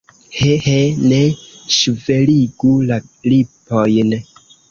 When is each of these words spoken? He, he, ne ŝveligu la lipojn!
He, 0.35 0.53
he, 0.67 0.77
ne 1.09 1.19
ŝveligu 1.75 2.73
la 2.87 2.99
lipojn! 3.35 4.13